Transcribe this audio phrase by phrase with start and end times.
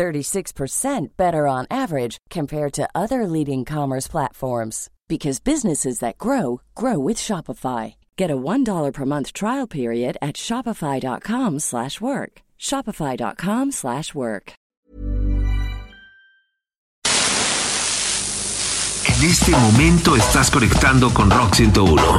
[0.00, 6.98] 36% better on average compared to other leading commerce platforms because businesses that grow grow
[6.98, 7.94] with Shopify.
[8.16, 12.32] Get a $1 per month trial period at shopify.com/work.
[12.58, 14.52] shopify.com/work.
[19.20, 22.18] En este momento estás conectando con Rock 101.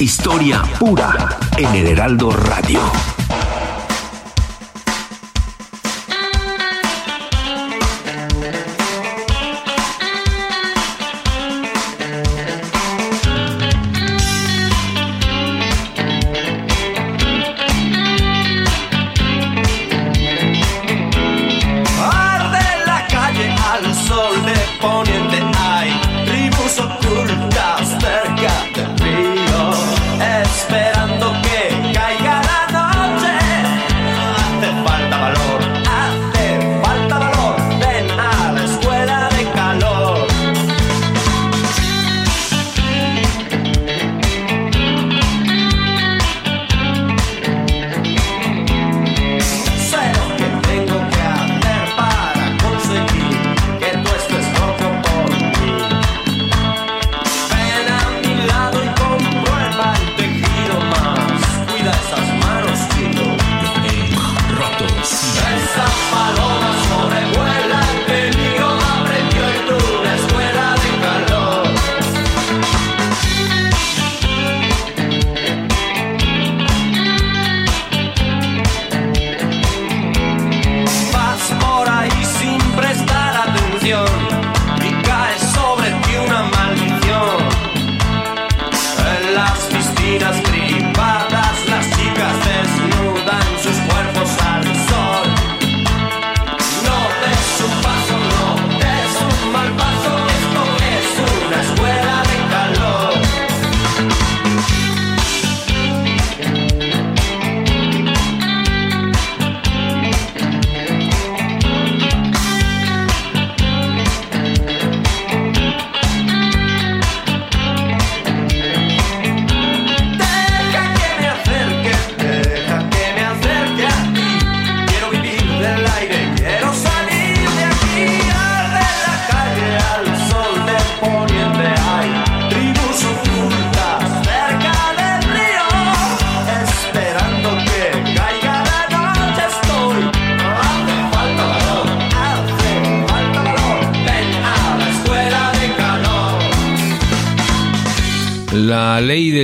[0.00, 2.80] Historia pura en el Heraldo Radio.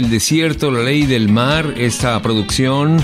[0.09, 2.97] Desierto, la ley del mar, esta producción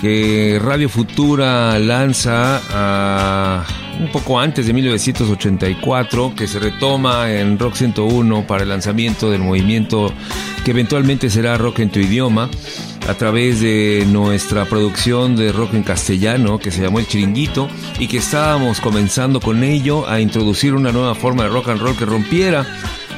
[0.00, 3.64] que Radio Futura lanza a
[4.00, 9.42] un poco antes de 1984, que se retoma en Rock 101 para el lanzamiento del
[9.42, 10.12] movimiento
[10.64, 12.50] que eventualmente será Rock en tu idioma,
[13.08, 18.08] a través de nuestra producción de rock en castellano que se llamó El Chiringuito y
[18.08, 22.06] que estábamos comenzando con ello a introducir una nueva forma de rock and roll que
[22.06, 22.66] rompiera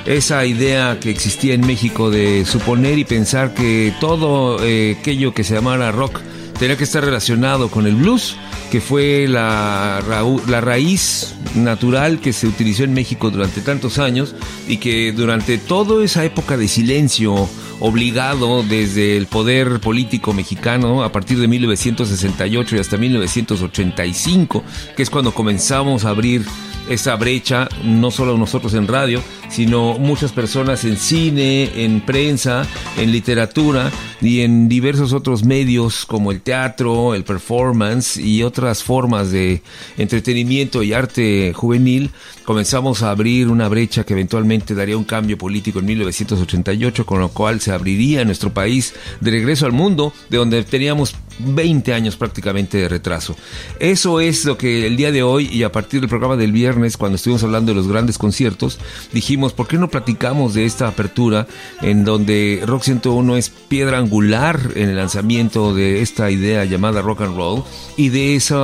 [0.06, 5.44] esa idea que existía en México de suponer y pensar que todo eh, aquello que
[5.44, 6.20] se llamara rock
[6.58, 8.36] tenía que estar relacionado con el blues,
[8.70, 10.02] que fue la,
[10.48, 14.34] la raíz natural que se utilizó en México durante tantos años
[14.68, 17.48] y que durante toda esa época de silencio
[17.80, 24.64] obligado desde el poder político mexicano a partir de 1968 y hasta 1985,
[24.96, 26.44] que es cuando comenzamos a abrir
[26.88, 32.66] esa brecha, no solo nosotros en radio, sino muchas personas en cine, en prensa,
[32.98, 33.90] en literatura
[34.20, 39.62] y en diversos otros medios como el teatro, el performance y otras formas de
[39.98, 42.10] entretenimiento y arte juvenil,
[42.44, 47.28] comenzamos a abrir una brecha que eventualmente daría un cambio político en 1988, con lo
[47.28, 52.78] cual se abriría nuestro país de regreso al mundo, de donde teníamos 20 años prácticamente
[52.78, 53.36] de retraso.
[53.78, 56.96] Eso es lo que el día de hoy y a partir del programa del viernes,
[56.96, 58.78] cuando estuvimos hablando de los grandes conciertos,
[59.12, 61.46] dijimos ¿por qué no platicamos de esta apertura
[61.82, 67.22] en donde Rock 101 es piedra angular en el lanzamiento de esta idea llamada rock
[67.22, 67.62] and roll
[67.96, 68.54] y de ese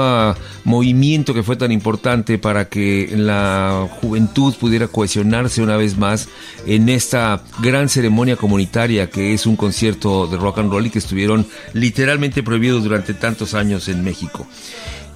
[0.65, 6.29] movimiento que fue tan importante para que la juventud pudiera cohesionarse una vez más
[6.67, 10.99] en esta gran ceremonia comunitaria que es un concierto de rock and roll y que
[10.99, 14.47] estuvieron literalmente prohibidos durante tantos años en México.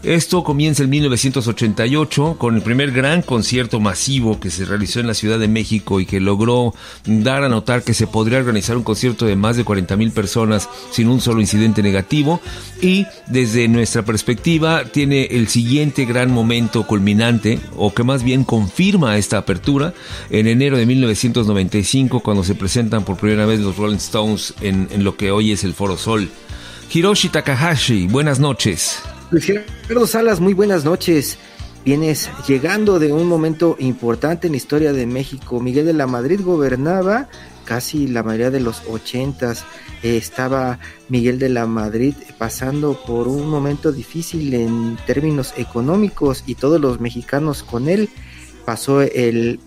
[0.07, 5.15] Esto comienza en 1988 con el primer gran concierto masivo que se realizó en la
[5.15, 6.75] Ciudad de México y que logró
[7.07, 10.69] dar a notar que se podría organizar un concierto de más de 40 mil personas
[10.93, 12.41] sin un solo incidente negativo
[12.81, 19.19] y desde nuestra perspectiva tiene el siguiente gran momento culminante o que más bien confirma
[19.19, 19.93] esta apertura
[20.31, 25.03] en enero de 1995 cuando se presentan por primera vez los Rolling Stones en, en
[25.03, 26.31] lo que hoy es el Foro Sol.
[26.95, 29.03] Hiroshi Takahashi, buenas noches.
[29.31, 31.37] Luis Salas, muy buenas noches.
[31.85, 35.61] Vienes llegando de un momento importante en la historia de México.
[35.61, 37.29] Miguel de la Madrid gobernaba
[37.65, 39.65] casi la mayoría de los ochentas.
[40.05, 40.79] estaba
[41.09, 47.01] Miguel de la Madrid pasando por un momento difícil en términos económicos y todos los
[47.01, 48.09] mexicanos con él.
[48.65, 49.59] Pasó el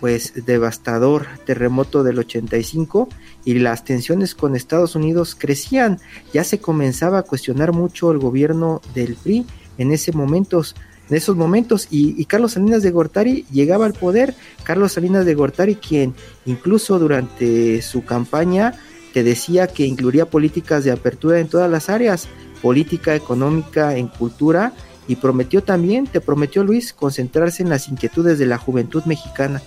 [0.00, 3.08] pues devastador terremoto del 85
[3.44, 6.00] y las tensiones con Estados Unidos crecían.
[6.32, 10.74] Ya se comenzaba a cuestionar mucho el gobierno del PRI en ese momentos,
[11.10, 14.34] en esos momentos y, Carlos Salinas de Gortari llegaba al poder.
[14.62, 16.14] Carlos Salinas de Gortari quien
[16.46, 18.74] incluso durante su campaña
[19.12, 22.28] te decía que incluiría políticas de apertura en todas las áreas,
[22.62, 24.72] política, económica, en cultura
[25.08, 29.60] y prometió también, te prometió Luis, concentrarse en las inquietudes de la juventud mexicana.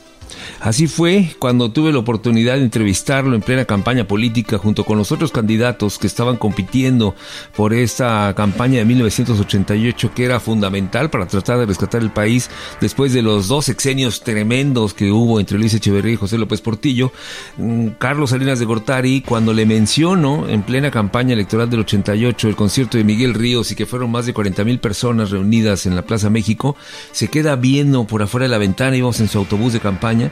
[0.59, 5.11] Así fue cuando tuve la oportunidad de entrevistarlo en plena campaña política junto con los
[5.11, 7.15] otros candidatos que estaban compitiendo
[7.55, 12.49] por esta campaña de 1988 que era fundamental para tratar de rescatar el país
[12.81, 17.11] después de los dos exenios tremendos que hubo entre Luis Echeverría y José López Portillo.
[17.57, 22.55] Mm, Carlos Salinas de Gortari, cuando le menciono en plena campaña electoral del 88 el
[22.55, 26.03] concierto de Miguel Ríos y que fueron más de 40 mil personas reunidas en la
[26.03, 26.75] Plaza México,
[27.11, 30.31] se queda viendo por afuera de la ventana, íbamos en su autobús de campaña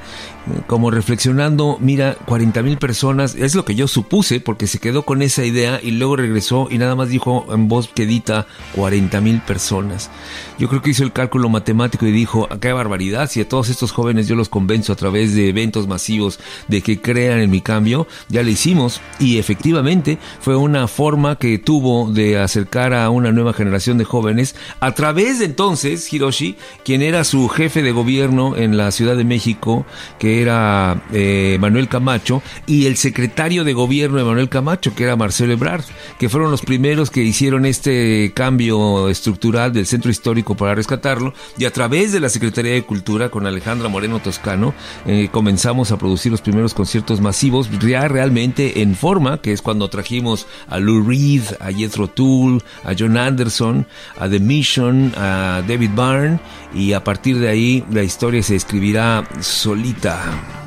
[0.67, 5.21] como reflexionando, mira, 40 mil personas, es lo que yo supuse, porque se quedó con
[5.21, 10.09] esa idea y luego regresó y nada más dijo en voz quedita 40 mil personas.
[10.57, 13.91] Yo creo que hizo el cálculo matemático y dijo, qué barbaridad, si a todos estos
[13.91, 18.07] jóvenes yo los convenzo a través de eventos masivos de que crean en mi cambio,
[18.29, 23.53] ya lo hicimos y efectivamente fue una forma que tuvo de acercar a una nueva
[23.53, 28.77] generación de jóvenes a través de entonces Hiroshi, quien era su jefe de gobierno en
[28.77, 29.85] la Ciudad de México,
[30.19, 35.15] que era eh, Manuel Camacho, y el secretario de gobierno de Manuel Camacho, que era
[35.15, 35.83] Marcelo Ebrard,
[36.19, 41.65] que fueron los primeros que hicieron este cambio estructural del centro histórico para rescatarlo, y
[41.65, 44.73] a través de la Secretaría de Cultura, con Alejandra Moreno Toscano,
[45.05, 49.89] eh, comenzamos a producir los primeros conciertos masivos, ya realmente en forma, que es cuando
[49.89, 55.91] trajimos a Lou Reed, a Jethro Tull, a John Anderson, a The Mission, a David
[55.95, 56.39] Byrne,
[56.73, 59.80] y a partir de ahí la historia se escribirá solita.
[59.83, 60.60] Se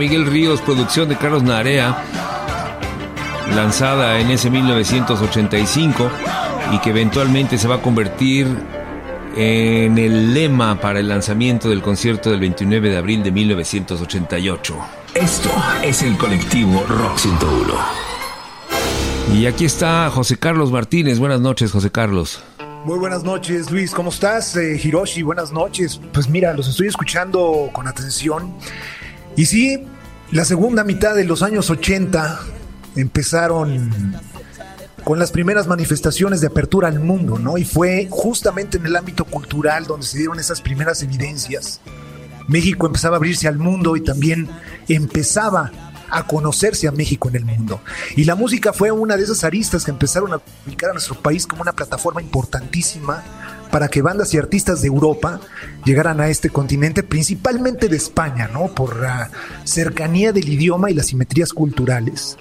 [0.00, 2.02] Miguel Ríos, producción de Carlos Narea,
[3.54, 6.10] lanzada en ese 1985
[6.72, 8.46] y que eventualmente se va a convertir
[9.36, 14.78] en el lema para el lanzamiento del concierto del 29 de abril de 1988.
[15.16, 15.50] Esto
[15.82, 17.74] es el colectivo Rock 101.
[19.34, 21.18] Y aquí está José Carlos Martínez.
[21.18, 22.42] Buenas noches, José Carlos.
[22.86, 23.90] Muy buenas noches, Luis.
[23.90, 24.56] ¿Cómo estás?
[24.56, 26.00] Eh, Hiroshi, buenas noches.
[26.14, 28.54] Pues mira, los estoy escuchando con atención.
[29.40, 29.82] Y sí,
[30.32, 32.40] la segunda mitad de los años 80
[32.96, 34.14] empezaron
[35.02, 37.56] con las primeras manifestaciones de apertura al mundo, ¿no?
[37.56, 41.80] Y fue justamente en el ámbito cultural donde se dieron esas primeras evidencias.
[42.48, 44.46] México empezaba a abrirse al mundo y también
[44.88, 45.72] empezaba
[46.10, 47.80] a conocerse a México en el mundo.
[48.16, 51.46] Y la música fue una de esas aristas que empezaron a ubicar a nuestro país
[51.46, 53.24] como una plataforma importantísima
[53.70, 55.40] para que bandas y artistas de Europa
[55.84, 58.68] llegaran a este continente, principalmente de España, ¿no?
[58.68, 59.30] Por la
[59.64, 62.36] cercanía del idioma y las simetrías culturales.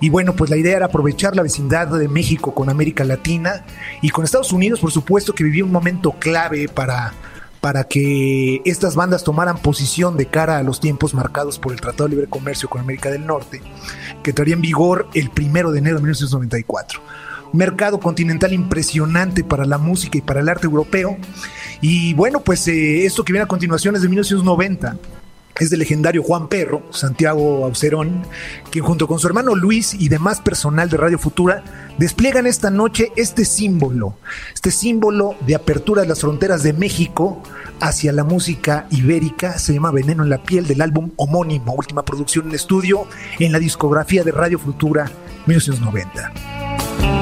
[0.00, 3.64] Y bueno, pues la idea era aprovechar la vecindad de México con América Latina
[4.00, 7.12] y con Estados Unidos, por supuesto, que vivía un momento clave para,
[7.60, 12.04] para que estas bandas tomaran posición de cara a los tiempos marcados por el Tratado
[12.04, 13.62] de Libre Comercio con América del Norte,
[14.24, 17.00] que traería en vigor el primero de enero de 1994
[17.52, 21.16] mercado continental impresionante para la música y para el arte europeo.
[21.80, 24.96] Y bueno, pues eh, esto que viene a continuación es de 1990
[25.58, 28.26] es del legendario Juan Perro, Santiago Aucerón,
[28.70, 31.62] quien junto con su hermano Luis y demás personal de Radio Futura
[31.98, 34.16] despliegan esta noche este símbolo,
[34.54, 37.42] este símbolo de apertura de las fronteras de México
[37.80, 42.48] hacia la música ibérica, se llama Veneno en la piel del álbum homónimo, última producción
[42.48, 43.06] en estudio
[43.38, 45.10] en la discografía de Radio Futura
[45.46, 47.21] 1990.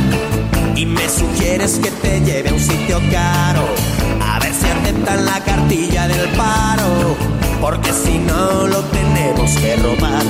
[0.75, 3.65] y me sugieres que te lleve a un sitio caro.
[4.21, 7.15] A ver si aceptan la cartilla del paro,
[7.59, 10.23] porque si no lo tenemos que robar.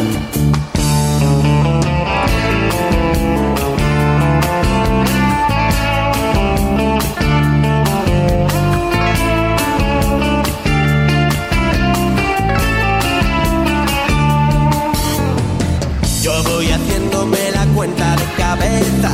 [16.24, 19.12] Yo voy haciéndome la cuenta de cabeza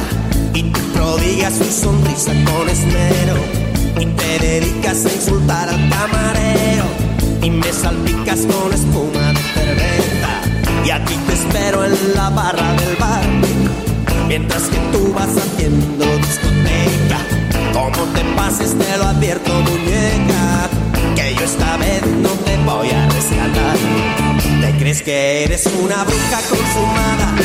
[0.97, 3.35] prodigas tu sonrisa con esmero
[3.99, 6.85] y te dedicas a insultar al camarero
[7.43, 10.31] y me salpicas con espuma de cerveza
[10.85, 13.23] y aquí te espero en la barra del bar
[14.27, 17.19] mientras que tú vas haciendo discoteca.
[17.73, 20.69] Como te pases te lo advierto muñeca
[21.15, 23.77] que yo esta vez no te voy a rescatar.
[24.61, 27.35] Te crees que eres una bruja consumada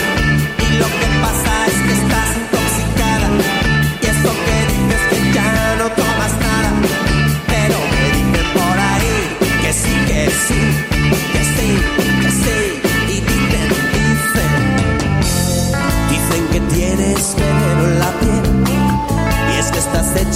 [0.59, 2.02] y lo que pasa es que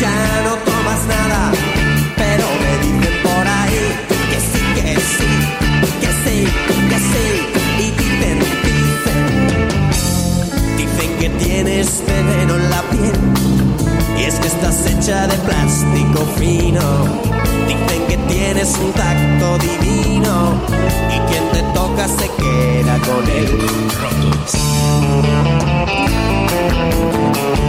[0.00, 1.52] ya no tomas nada,
[2.16, 3.84] pero me dicen por ahí
[4.30, 5.32] que sí, que sí,
[6.00, 6.36] que sí,
[6.90, 7.26] que sí
[7.78, 9.20] y dicen, dicen,
[10.76, 13.18] dicen que tienes veneno en la piel
[14.18, 16.82] y es que estás hecha de plástico fino.
[17.66, 20.54] Dicen que tienes un tacto divino
[21.14, 23.58] y quien te toca se queda con él.
[27.60, 27.65] un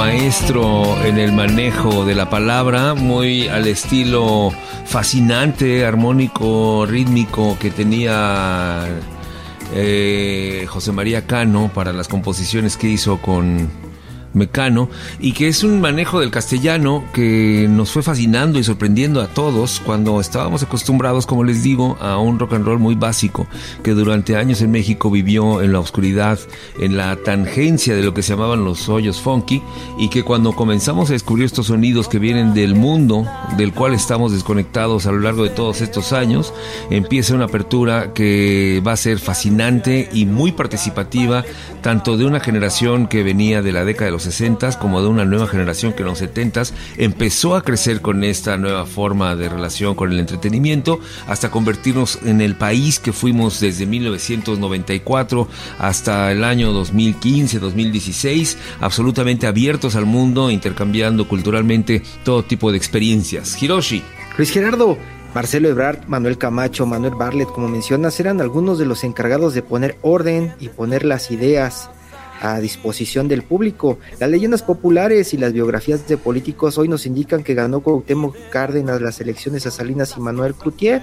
[0.00, 4.50] maestro en el manejo de la palabra, muy al estilo
[4.86, 8.88] fascinante, armónico, rítmico que tenía
[9.74, 13.68] eh, José María Cano para las composiciones que hizo con
[14.32, 14.88] Mecano
[15.18, 19.80] y que es un manejo del castellano que nos fue fascinando y sorprendiendo a todos
[19.84, 23.46] cuando estábamos acostumbrados, como les digo, a un rock and roll muy básico
[23.82, 26.38] que durante años en México vivió en la oscuridad,
[26.78, 29.62] en la tangencia de lo que se llamaban los hoyos funky
[29.98, 34.32] y que cuando comenzamos a descubrir estos sonidos que vienen del mundo del cual estamos
[34.32, 36.52] desconectados a lo largo de todos estos años,
[36.90, 41.44] empieza una apertura que va a ser fascinante y muy participativa
[41.82, 45.24] tanto de una generación que venía de la década de los 60 como de una
[45.24, 46.62] nueva generación que en los 70
[46.96, 52.40] empezó a crecer con esta nueva forma de relación con el entretenimiento hasta convertirnos en
[52.40, 60.50] el país que fuimos desde 1994 hasta el año 2015, 2016, absolutamente abiertos al mundo,
[60.50, 63.60] intercambiando culturalmente todo tipo de experiencias.
[63.62, 64.02] Hiroshi.
[64.36, 64.96] Luis Gerardo,
[65.34, 69.96] Marcelo Ebrard, Manuel Camacho, Manuel Barlet, como mencionas, eran algunos de los encargados de poner
[70.02, 71.90] orden y poner las ideas
[72.40, 73.98] a disposición del público.
[74.18, 79.00] Las leyendas populares y las biografías de políticos hoy nos indican que ganó Cuauhtémoc Cárdenas
[79.00, 81.02] las elecciones a Salinas y Manuel Cloutier.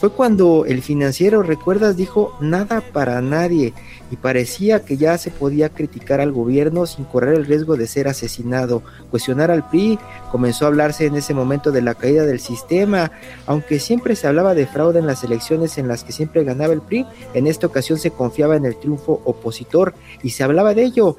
[0.00, 3.72] Fue cuando el financiero, recuerdas, dijo nada para nadie
[4.10, 8.08] y parecía que ya se podía criticar al gobierno sin correr el riesgo de ser
[8.08, 8.82] asesinado.
[9.10, 10.00] Cuestionar al PRI
[10.32, 13.12] comenzó a hablarse en ese momento de la caída del sistema,
[13.46, 16.80] aunque siempre se hablaba de fraude en las elecciones en las que siempre ganaba el
[16.80, 21.18] PRI, en esta ocasión se confiaba en el triunfo opositor y se hablaba de ello.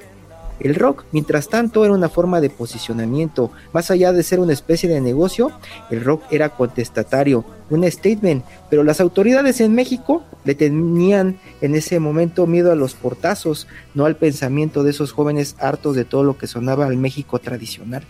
[0.59, 3.51] El rock, mientras tanto, era una forma de posicionamiento.
[3.71, 5.51] Más allá de ser una especie de negocio,
[5.91, 7.43] el rock era contestatario,
[7.73, 12.93] un statement, pero las autoridades en México le tenían en ese momento miedo a los
[12.93, 17.39] portazos, no al pensamiento de esos jóvenes hartos de todo lo que sonaba al México
[17.39, 18.03] tradicional.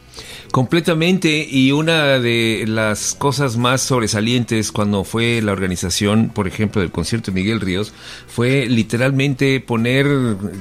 [0.52, 6.92] Completamente, y una de las cosas más sobresalientes cuando fue la organización, por ejemplo, del
[6.92, 7.94] concierto de Miguel Ríos,
[8.28, 10.06] fue literalmente poner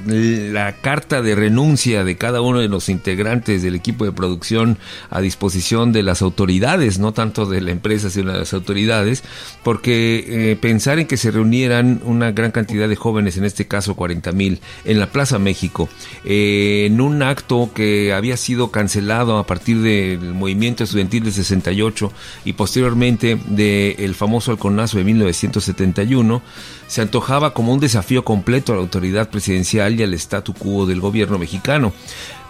[0.05, 4.77] la carta de renuncia de cada uno de los integrantes del equipo de producción
[5.09, 8.83] a disposición de las autoridades, no tanto de la empresa, sino de las autoridades,
[9.63, 13.95] porque eh, pensar en que se reunieran una gran cantidad de jóvenes, en este caso
[13.95, 15.89] 40 mil, en la Plaza México,
[16.25, 22.11] eh, en un acto que había sido cancelado a partir del movimiento estudiantil de 68
[22.45, 26.41] y posteriormente del famoso halconazo de 1971,
[26.87, 30.99] se antojaba como un desafío completo a la autoridad presidencial y al statu quo del
[30.99, 31.93] gobierno mexicano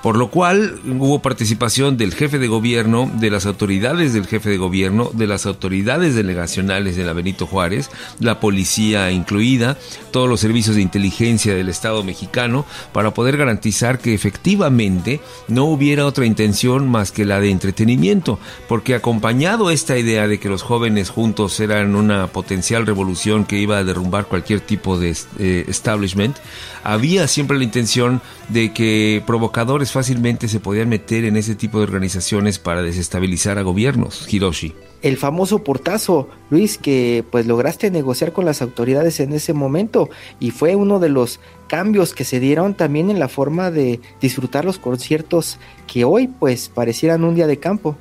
[0.04, 4.58] por lo cual hubo participación del jefe de gobierno, de las autoridades del jefe de
[4.58, 7.90] gobierno, de las autoridades delegacionales de la Benito Juárez,
[8.20, 9.78] la policía incluida,
[10.12, 16.06] todos los servicios de inteligencia del Estado mexicano, para poder garantizar que efectivamente no hubiera
[16.06, 21.12] otra intención más que la de entretenimiento, porque acompañado esta idea de que los jóvenes
[21.12, 26.36] juntos eran una potencial revolución que iba a derrumbar cualquier tipo de eh, establishment,
[26.84, 31.86] había siempre la intención de que provocadores fácilmente se podían meter en ese tipo de
[31.86, 34.32] organizaciones para desestabilizar a gobiernos.
[34.32, 34.74] Hiroshi.
[35.02, 40.52] El famoso portazo, Luis, que pues lograste negociar con las autoridades en ese momento y
[40.52, 44.80] fue uno de los cambios que se dieron también en la forma de disfrutar los
[44.80, 45.58] conciertos
[45.94, 47.96] que hoy pues parecieran un día de campo.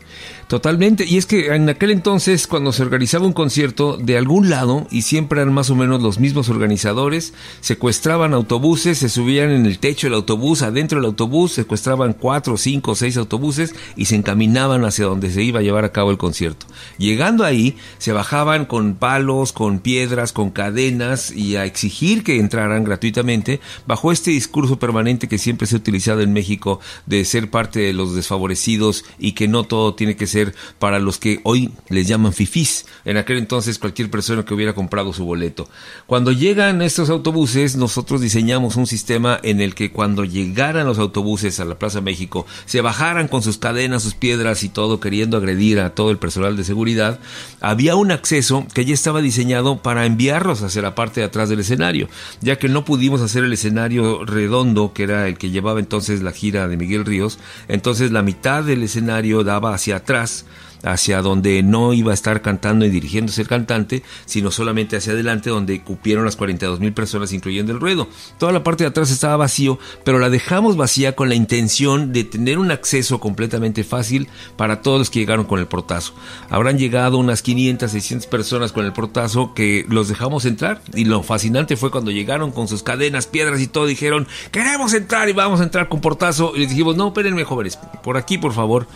[0.48, 4.86] Totalmente, y es que en aquel entonces cuando se organizaba un concierto de algún lado,
[4.90, 9.78] y siempre eran más o menos los mismos organizadores, secuestraban autobuses, se subían en el
[9.78, 15.06] techo del autobús, adentro del autobús, secuestraban cuatro, cinco, seis autobuses y se encaminaban hacia
[15.06, 16.66] donde se iba a llevar a cabo el concierto.
[16.98, 22.84] Llegando ahí, se bajaban con palos, con piedras, con cadenas y a exigir que entraran
[22.84, 27.81] gratuitamente bajo este discurso permanente que siempre se ha utilizado en México de ser parte
[27.92, 32.32] los desfavorecidos y que no todo tiene que ser para los que hoy les llaman
[32.32, 32.86] fifís.
[33.04, 35.68] En aquel entonces cualquier persona que hubiera comprado su boleto.
[36.06, 41.58] Cuando llegan estos autobuses, nosotros diseñamos un sistema en el que cuando llegaran los autobuses
[41.60, 45.80] a la Plaza México, se bajaran con sus cadenas, sus piedras y todo, queriendo agredir
[45.80, 47.18] a todo el personal de seguridad,
[47.60, 51.60] había un acceso que ya estaba diseñado para enviarlos hacia la parte de atrás del
[51.60, 52.08] escenario,
[52.40, 56.32] ya que no pudimos hacer el escenario redondo, que era el que llevaba entonces la
[56.32, 57.38] gira de Miguel Ríos,
[57.72, 60.44] entonces la mitad del escenario daba hacia atrás
[60.82, 65.50] hacia donde no iba a estar cantando y dirigiéndose el cantante, sino solamente hacia adelante
[65.50, 68.08] donde cupieron las 42 mil personas, incluyendo el ruedo.
[68.38, 72.24] Toda la parte de atrás estaba vacío, pero la dejamos vacía con la intención de
[72.24, 76.14] tener un acceso completamente fácil para todos los que llegaron con el portazo.
[76.50, 81.22] Habrán llegado unas 500, 600 personas con el portazo que los dejamos entrar y lo
[81.22, 85.60] fascinante fue cuando llegaron con sus cadenas, piedras y todo, dijeron, queremos entrar y vamos
[85.60, 88.86] a entrar con portazo y les dijimos, no, espérenme jóvenes, por aquí por favor.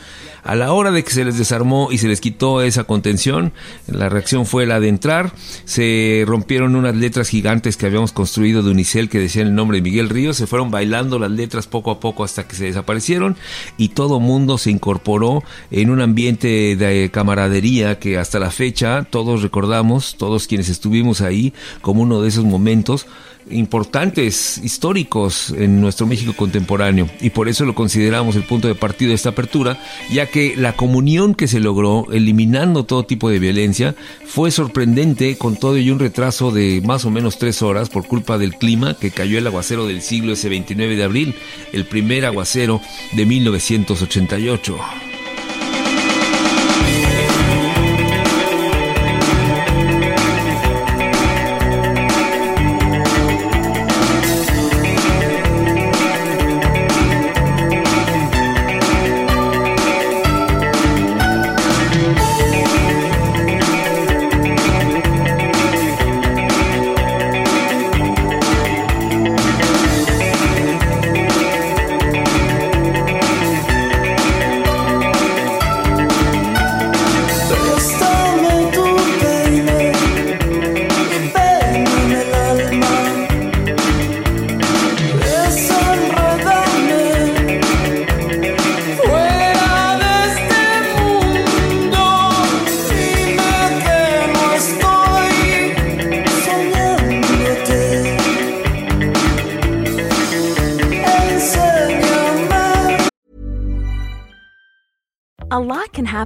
[0.46, 3.52] A la hora de que se les desarmó y se les quitó esa contención,
[3.88, 5.32] la reacción fue la de entrar.
[5.64, 9.82] Se rompieron unas letras gigantes que habíamos construido de Unicel que decían el nombre de
[9.82, 10.36] Miguel Ríos.
[10.36, 13.36] Se fueron bailando las letras poco a poco hasta que se desaparecieron
[13.76, 19.42] y todo mundo se incorporó en un ambiente de camaradería que hasta la fecha todos
[19.42, 23.08] recordamos, todos quienes estuvimos ahí, como uno de esos momentos
[23.50, 29.10] importantes, históricos en nuestro México contemporáneo y por eso lo consideramos el punto de partido
[29.10, 29.78] de esta apertura,
[30.10, 35.56] ya que la comunión que se logró eliminando todo tipo de violencia fue sorprendente con
[35.56, 39.10] todo y un retraso de más o menos tres horas por culpa del clima que
[39.10, 41.34] cayó el aguacero del siglo ese 29 de abril,
[41.72, 42.80] el primer aguacero
[43.12, 44.76] de 1988.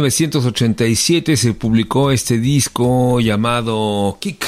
[0.00, 4.44] 1987 se publicó este disco llamado Kick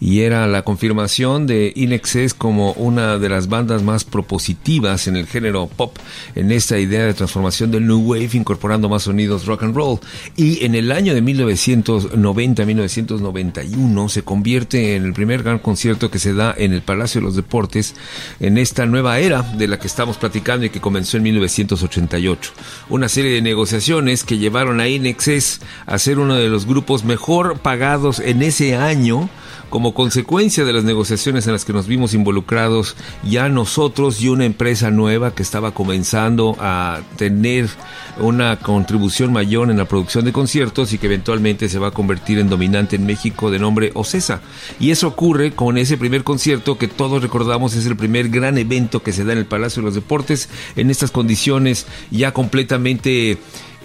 [0.00, 5.26] y era la confirmación de Inexcess como una de las bandas más propositivas en el
[5.26, 5.96] género pop
[6.34, 9.98] en esta idea de transformación del New Wave incorporando más sonidos rock and roll
[10.36, 16.32] y en el año de 1990-1991 se convierte en el primer gran concierto que se
[16.34, 17.94] da en el Palacio de los Deportes
[18.40, 22.52] en esta nueva era de la que estamos platicando y que comenzó en 1988.
[22.88, 27.58] Una serie de negociaciones que llevaron a Inexcess a ser uno de los grupos mejor
[27.58, 29.28] pagados en ese año
[29.70, 34.44] como consecuencia de las negociaciones en las que nos vimos involucrados ya nosotros y una
[34.44, 37.68] empresa nueva que estaba comenzando a tener
[38.18, 42.38] una contribución mayor en la producción de conciertos y que eventualmente se va a convertir
[42.38, 44.40] en dominante en México de nombre Ocesa.
[44.80, 49.02] Y eso ocurre con ese primer concierto que todos recordamos es el primer gran evento
[49.02, 53.38] que se da en el Palacio de los Deportes en estas condiciones ya completamente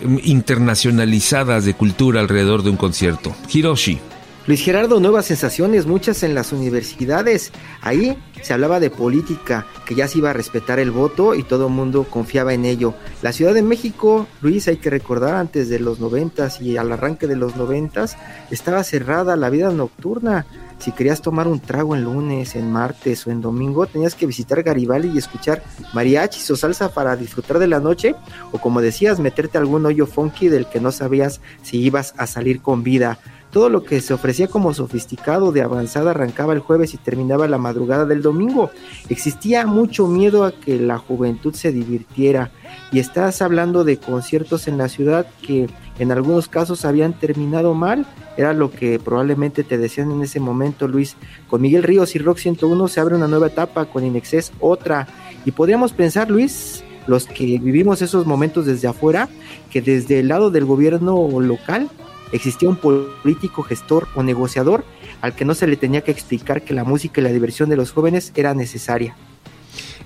[0.04, 3.36] mm, internacionalizadas de cultura alrededor de un concierto.
[3.52, 4.00] Hiroshi,
[4.48, 7.52] Luis Gerardo, nuevas sensaciones, muchas en las universidades.
[7.82, 11.68] Ahí se hablaba de política, que ya se iba a respetar el voto y todo
[11.68, 12.96] el mundo confiaba en ello.
[13.22, 17.28] La Ciudad de México, Luis, hay que recordar, antes de los noventas y al arranque
[17.28, 18.18] de los noventas,
[18.50, 20.48] estaba cerrada la vida nocturna.
[20.80, 24.64] Si querías tomar un trago en lunes, en martes o en domingo, tenías que visitar
[24.64, 25.62] Garibaldi y escuchar
[25.94, 28.16] mariachis o salsa para disfrutar de la noche,
[28.52, 32.64] o como decías, meterte algún hoyo funky del que no sabías si ibas a salir
[32.64, 33.20] con vida.
[33.52, 37.58] Todo lo que se ofrecía como sofisticado de avanzada arrancaba el jueves y terminaba la
[37.58, 38.72] madrugada del domingo.
[39.10, 42.52] Existía mucho miedo a que la juventud se divirtiera.
[42.94, 48.06] Y estás hablando de conciertos en la ciudad que en algunos casos habían terminado mal.
[48.38, 51.18] Era lo que probablemente te decían en ese momento, Luis.
[51.50, 55.08] Con Miguel Ríos y Rock 101 se abre una nueva etapa, con Inexcess otra.
[55.44, 59.28] Y podríamos pensar, Luis, los que vivimos esos momentos desde afuera,
[59.70, 61.90] que desde el lado del gobierno local
[62.32, 64.84] existía un político gestor o negociador
[65.22, 67.78] al que no se le tenía que explicar que la música y la diversión de
[67.78, 69.16] los jóvenes era necesaria.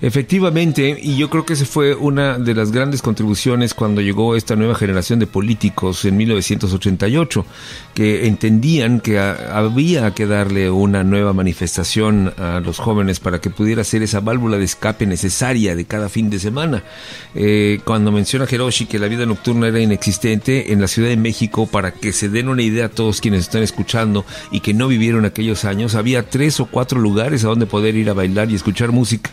[0.02, 4.54] Efectivamente, y yo creo que esa fue una de las grandes contribuciones cuando llegó esta
[4.54, 7.46] nueva generación de políticos en 1988,
[7.94, 13.84] que entendían que había que darle una nueva manifestación a los jóvenes para que pudiera
[13.84, 16.82] ser esa válvula de escape necesaria de cada fin de semana.
[17.34, 21.66] Eh, cuando menciona Hiroshi que la vida nocturna era inexistente en la Ciudad de México,
[21.66, 25.24] para que se den una idea a todos quienes están escuchando y que no vivieron
[25.24, 28.92] aquellos años, había tres o cuatro lugares a donde poder ir a bailar y escuchar
[28.92, 29.30] música.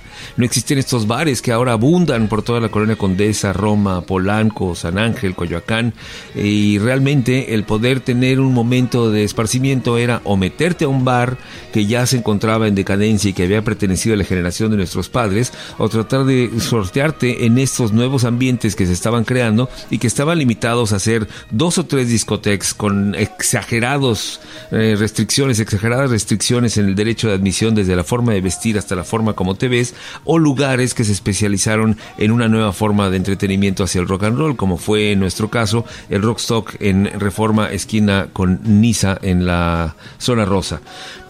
[0.54, 5.34] Existen estos bares que ahora abundan por toda la colonia Condesa, Roma, Polanco, San Ángel,
[5.34, 5.96] Coyoacán,
[6.36, 11.40] y realmente el poder tener un momento de esparcimiento era o meterte a un bar
[11.74, 15.10] que ya se encontraba en decadencia y que había pertenecido a la generación de nuestros
[15.10, 20.06] padres, o tratar de sortearte en estos nuevos ambientes que se estaban creando y que
[20.06, 24.40] estaban limitados a hacer dos o tres discotecas con exagerados
[24.70, 28.94] eh, restricciones, exageradas restricciones en el derecho de admisión desde la forma de vestir hasta
[28.94, 33.18] la forma como te ves, o lugares que se especializaron en una nueva forma de
[33.18, 37.72] entretenimiento hacia el rock and roll, como fue en nuestro caso el Rockstock en Reforma
[37.72, 40.82] esquina con Niza en la zona rosa.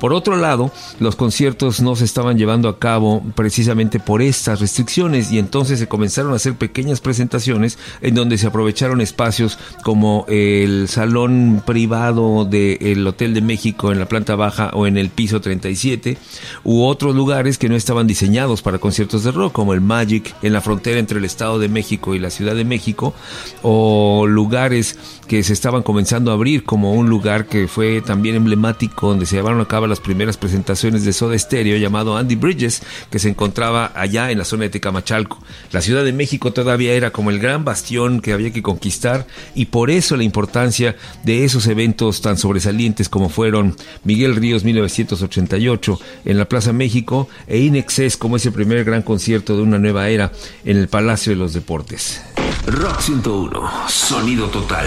[0.03, 5.31] Por otro lado, los conciertos no se estaban llevando a cabo precisamente por estas restricciones
[5.31, 10.89] y entonces se comenzaron a hacer pequeñas presentaciones en donde se aprovecharon espacios como el
[10.89, 16.17] salón privado del Hotel de México en la planta baja o en el piso 37
[16.65, 20.51] u otros lugares que no estaban diseñados para conciertos de rock como el Magic en
[20.51, 23.13] la frontera entre el Estado de México y la Ciudad de México
[23.61, 29.09] o lugares que se estaban comenzando a abrir como un lugar que fue también emblemático
[29.09, 33.19] donde se llevaron a cabo las primeras presentaciones de Soda Stereo llamado Andy Bridges que
[33.19, 35.39] se encontraba allá en la zona de Tecamachalco.
[35.71, 39.65] La Ciudad de México todavía era como el gran bastión que había que conquistar y
[39.65, 46.38] por eso la importancia de esos eventos tan sobresalientes como fueron Miguel Ríos 1988 en
[46.38, 50.32] la Plaza México e Inexcess como ese primer gran concierto de una nueva era
[50.65, 52.21] en el Palacio de los Deportes.
[52.66, 54.86] Rock 101, sonido total.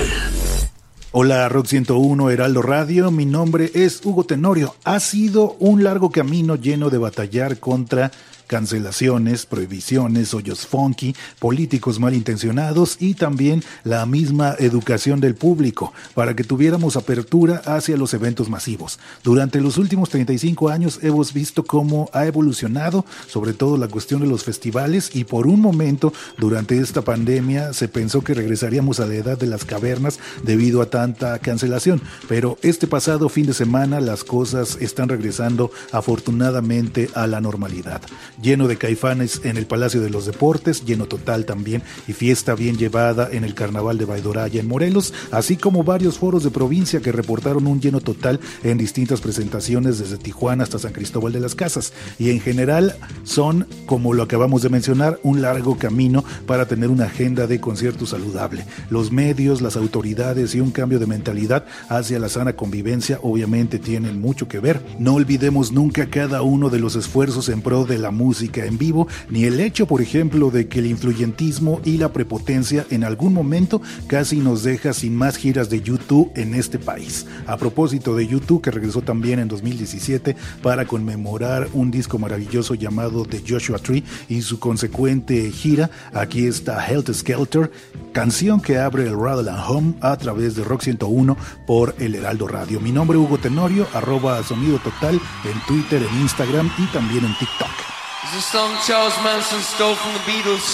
[1.13, 4.75] Hola Rock 101 Heraldo Radio, mi nombre es Hugo Tenorio.
[4.85, 8.11] Ha sido un largo camino lleno de batallar contra
[8.47, 16.45] cancelaciones, prohibiciones, hoyos funky, políticos malintencionados y también la misma educación del público para que
[16.45, 18.99] tuviéramos apertura hacia los eventos masivos.
[19.23, 24.27] Durante los últimos 35 años hemos visto cómo ha evolucionado sobre todo la cuestión de
[24.27, 29.15] los festivales y por un momento durante esta pandemia se pensó que regresaríamos a la
[29.15, 34.25] edad de las cavernas debido a tanta cancelación, pero este pasado fin de semana las
[34.25, 38.01] cosas están regresando afortunadamente a la normalidad
[38.41, 42.77] lleno de caifanes en el Palacio de los Deportes, lleno total también y fiesta bien
[42.77, 47.13] llevada en el Carnaval de Baidoraya en Morelos, así como varios foros de provincia que
[47.13, 51.93] reportaron un lleno total en distintas presentaciones desde Tijuana hasta San Cristóbal de las Casas.
[52.19, 57.07] Y en general son, como lo acabamos de mencionar, un largo camino para tener una
[57.07, 58.65] agenda de conciertos saludable.
[58.91, 64.21] Los medios, las autoridades y un cambio de mentalidad hacia la sana convivencia obviamente tienen
[64.21, 64.83] mucho que ver.
[64.99, 69.07] No olvidemos nunca cada uno de los esfuerzos en pro de la música en vivo,
[69.31, 73.81] ni el hecho, por ejemplo, de que el influyentismo y la prepotencia en algún momento
[74.09, 77.27] casi nos deja sin más giras de YouTube en este país.
[77.47, 83.25] A propósito de YouTube, que regresó también en 2017 para conmemorar un disco maravilloso llamado
[83.25, 87.71] The Joshua Tree y su consecuente gira, aquí está Health Skelter,
[88.13, 92.49] canción que abre el Rattle and Home a través de Rock 101 por El Heraldo
[92.49, 92.81] Radio.
[92.81, 97.37] Mi nombre es Hugo Tenorio, arroba sonido total en Twitter, en Instagram y también en
[97.39, 97.86] TikTok.
[98.27, 100.67] It's a song Charles Manson stole from the Beatles.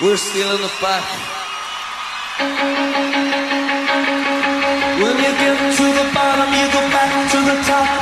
[0.00, 1.04] We're still in the back.
[4.96, 7.97] When you get to the bottom, you go back to the no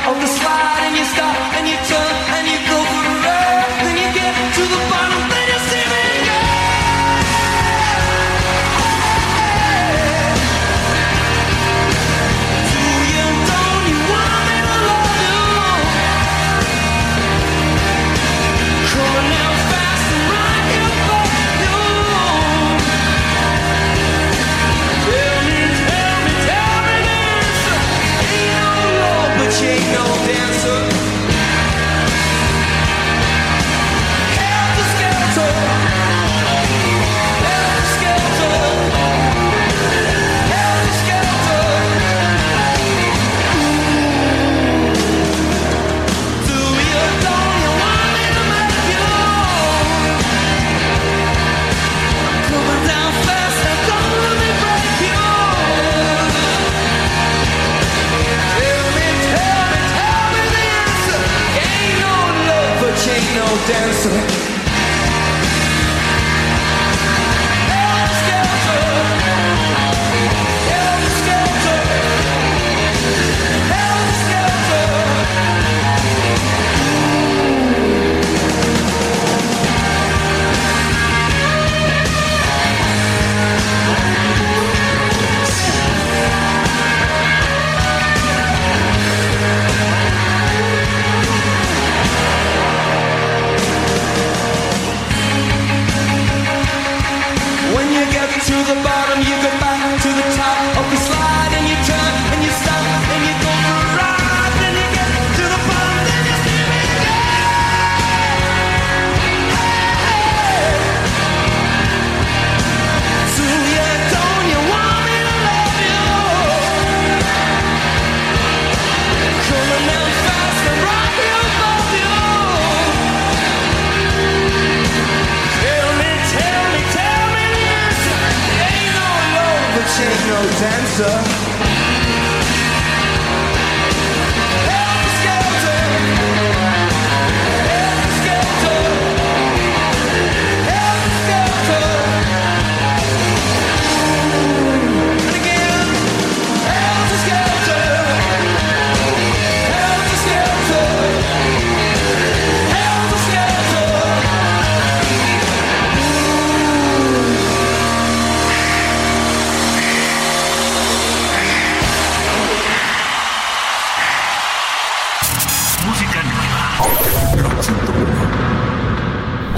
[63.67, 64.36] dancer.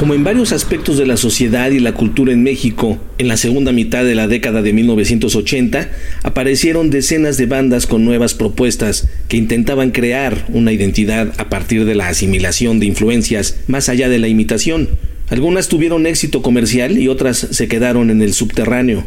[0.10, 3.72] Como en varios aspectos de la sociedad y la cultura en México, en la segunda
[3.72, 5.92] mitad de la década de 1980
[6.24, 11.94] aparecieron decenas de bandas con nuevas propuestas que intentaban crear una identidad a partir de
[11.94, 14.90] la asimilación de influencias más allá de la imitación.
[15.28, 19.04] Algunas tuvieron éxito comercial y otras se quedaron en el subterráneo.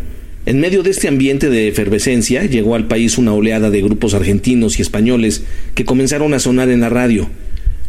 [0.47, 4.79] En medio de este ambiente de efervescencia llegó al país una oleada de grupos argentinos
[4.79, 5.43] y españoles
[5.75, 7.29] que comenzaron a sonar en la radio.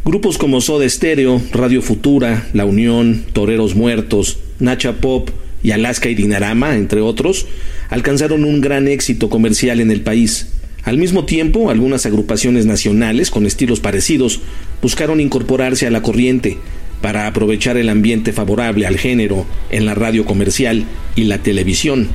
[0.06, 5.30] Grupos como Soda Stereo, Radio Futura, La Unión, Toreros Muertos, Nacha Pop
[5.64, 7.48] y Alaska y Dinarama, entre otros,
[7.90, 10.50] alcanzaron un gran éxito comercial en el país.
[10.84, 14.42] Al mismo tiempo, algunas agrupaciones nacionales con estilos parecidos
[14.82, 16.58] buscaron incorporarse a la corriente
[17.02, 20.84] para aprovechar el ambiente favorable al género en la radio comercial
[21.16, 22.10] y la televisión.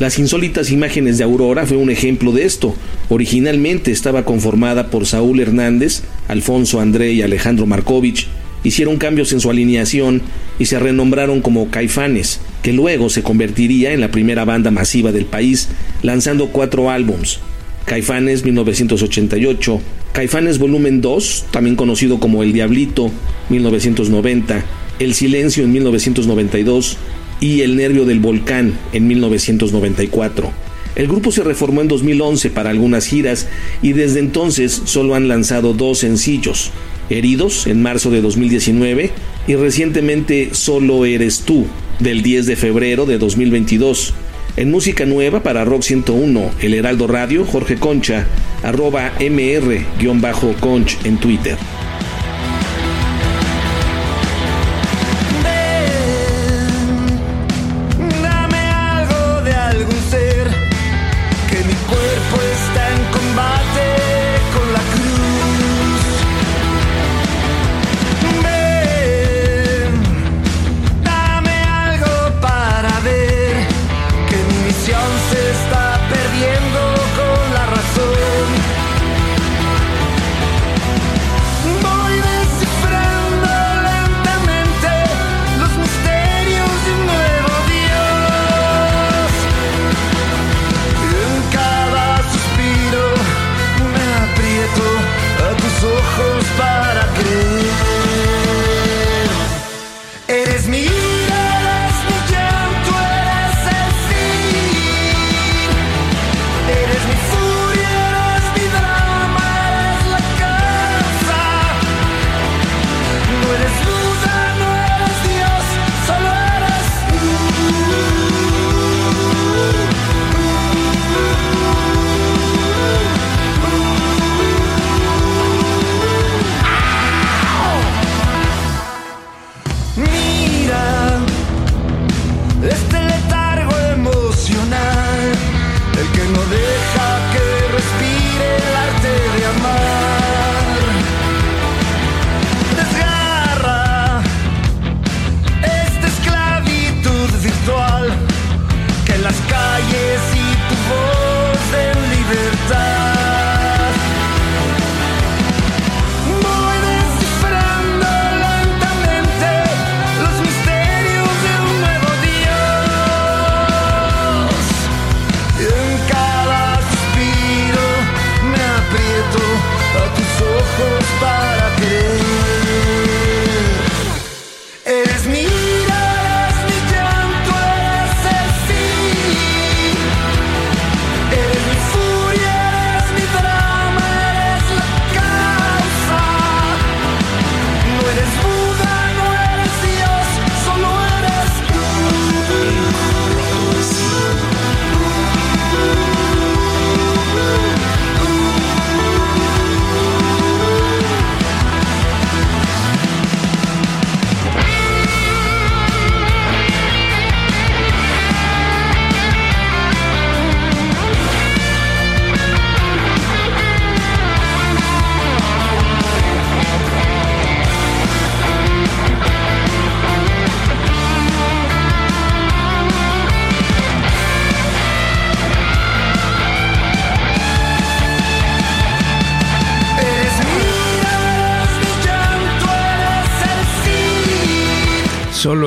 [0.00, 2.74] Las insólitas imágenes de Aurora fue un ejemplo de esto.
[3.10, 8.26] Originalmente estaba conformada por Saúl Hernández, Alfonso André y Alejandro Markovich.
[8.64, 10.22] Hicieron cambios en su alineación
[10.58, 15.26] y se renombraron como Caifanes, que luego se convertiría en la primera banda masiva del
[15.26, 15.68] país,
[16.00, 17.40] lanzando cuatro álbums.
[17.84, 19.82] Caifanes 1988,
[20.14, 23.10] Caifanes Volumen 2, también conocido como El Diablito
[23.50, 24.64] 1990,
[24.98, 26.96] El Silencio en 1992
[27.40, 30.52] y El Nervio del Volcán en 1994.
[30.96, 33.48] El grupo se reformó en 2011 para algunas giras
[33.80, 36.72] y desde entonces solo han lanzado dos sencillos,
[37.08, 39.10] Heridos en marzo de 2019
[39.48, 41.66] y recientemente Solo Eres Tú
[41.98, 44.14] del 10 de febrero de 2022.
[44.56, 48.26] En música nueva para Rock 101, El Heraldo Radio, Jorge Concha,
[48.62, 51.56] arroba mr-conch en Twitter.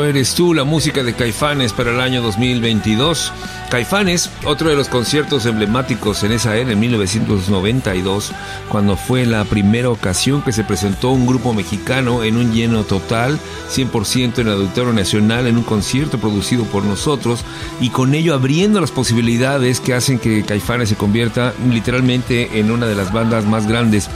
[0.05, 3.31] Eres tú, la música de Caifanes para el año 2022.
[3.69, 8.31] Caifanes, otro de los conciertos emblemáticos en esa era, en 1992,
[8.69, 13.39] cuando fue la primera ocasión que se presentó un grupo mexicano en un lleno total,
[13.71, 17.45] 100% en Auditorio Nacional, en un concierto producido por nosotros,
[17.79, 22.87] y con ello abriendo las posibilidades que hacen que Caifanes se convierta literalmente en una
[22.87, 24.09] de las bandas más grandes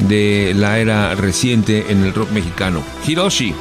[0.00, 2.82] de la era reciente en el rock mexicano.
[3.06, 3.54] Hiroshi.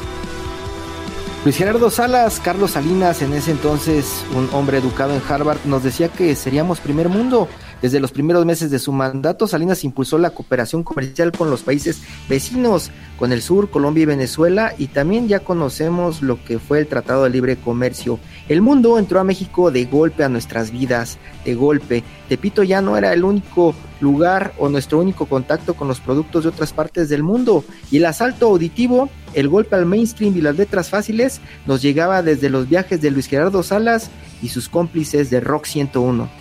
[1.44, 6.08] Luis Gerardo Salas, Carlos Salinas, en ese entonces un hombre educado en Harvard, nos decía
[6.08, 7.48] que seríamos primer mundo.
[7.82, 12.02] Desde los primeros meses de su mandato, Salinas impulsó la cooperación comercial con los países
[12.30, 16.88] vecinos, con el sur, Colombia y Venezuela, y también ya conocemos lo que fue el
[16.88, 18.20] Tratado de Libre Comercio.
[18.48, 22.04] El mundo entró a México de golpe a nuestras vidas, de golpe.
[22.30, 26.50] Tepito ya no era el único lugar o nuestro único contacto con los productos de
[26.50, 30.92] otras partes del mundo, y el asalto auditivo, el golpe al mainstream y las letras
[30.92, 34.12] fáciles nos llegaba desde los viajes de Luis Gerardo Salas
[34.44, 36.41] y sus cómplices de Rock 101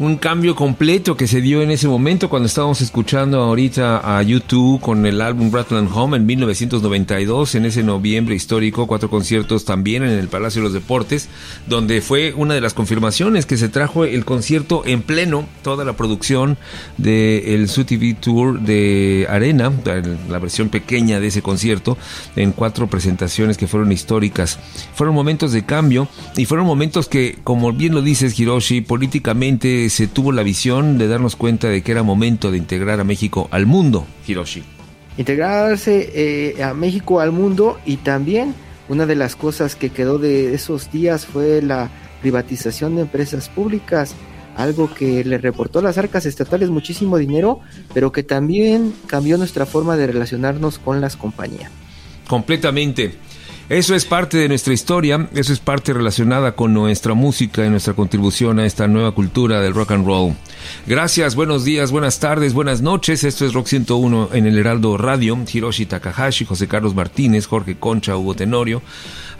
[0.00, 4.80] un cambio completo que se dio en ese momento cuando estábamos escuchando ahorita a YouTube
[4.80, 10.12] con el álbum Ratland Home en 1992, en ese noviembre histórico, cuatro conciertos también en
[10.12, 11.28] el Palacio de los Deportes,
[11.66, 15.92] donde fue una de las confirmaciones que se trajo el concierto en pleno, toda la
[15.92, 16.56] producción
[16.96, 19.70] del Su TV Tour de Arena,
[20.30, 21.98] la versión pequeña de ese concierto,
[22.36, 24.58] en cuatro presentaciones que fueron históricas.
[24.94, 30.06] Fueron momentos de cambio y fueron momentos que, como bien lo dices, Hiroshi, políticamente se
[30.06, 33.66] tuvo la visión de darnos cuenta de que era momento de integrar a México al
[33.66, 34.62] mundo, Hiroshi.
[35.16, 38.54] Integrarse eh, a México al mundo y también
[38.88, 41.90] una de las cosas que quedó de esos días fue la
[42.22, 44.14] privatización de empresas públicas,
[44.56, 47.60] algo que le reportó a las arcas estatales muchísimo dinero,
[47.94, 51.70] pero que también cambió nuestra forma de relacionarnos con las compañías.
[52.26, 53.14] Completamente.
[53.70, 57.94] Eso es parte de nuestra historia, eso es parte relacionada con nuestra música y nuestra
[57.94, 60.34] contribución a esta nueva cultura del rock and roll.
[60.88, 63.22] Gracias, buenos días, buenas tardes, buenas noches.
[63.22, 65.38] Esto es Rock 101 en el Heraldo Radio.
[65.46, 68.82] Hiroshi Takahashi, José Carlos Martínez, Jorge Concha, Hugo Tenorio.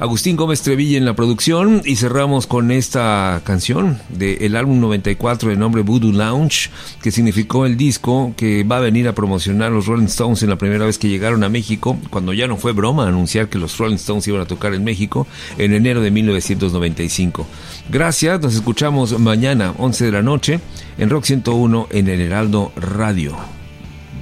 [0.00, 5.56] Agustín Gómez Trevilla en la producción y cerramos con esta canción del álbum 94 de
[5.56, 6.70] nombre Voodoo Lounge,
[7.02, 10.56] que significó el disco que va a venir a promocionar los Rolling Stones en la
[10.56, 13.96] primera vez que llegaron a México, cuando ya no fue broma anunciar que los Rolling
[13.96, 15.26] Stones iban a tocar en México
[15.58, 17.46] en enero de 1995.
[17.90, 20.60] Gracias, nos escuchamos mañana 11 de la noche
[20.96, 23.36] en Rock 101 en el Heraldo Radio.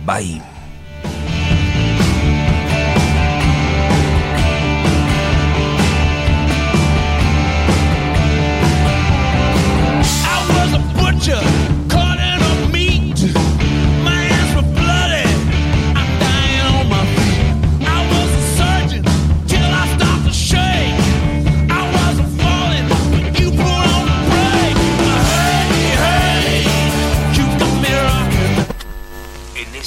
[0.05, 0.58] Bye.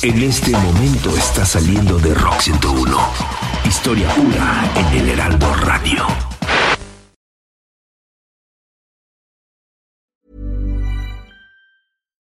[0.03, 2.97] En este momento está saliendo de Rock 101.
[3.65, 6.07] Historia pura en el Heraldo Radio.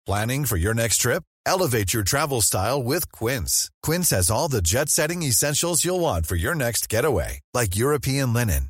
[0.07, 1.21] Planning for your next trip?
[1.45, 3.69] Elevate your travel style with Quince.
[3.83, 8.33] Quince has all the jet setting essentials you'll want for your next getaway, like European
[8.33, 8.69] linen,